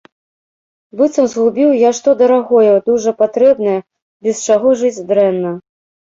[0.99, 3.75] Быццам згубіў я што дарагое, дужа патрэбнае,
[4.29, 5.53] без чаго жыць дрэнна.